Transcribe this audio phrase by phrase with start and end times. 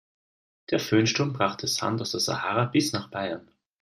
[0.71, 3.51] Der Föhnsturm brachte Sand aus der Sahara bis nach Bayern.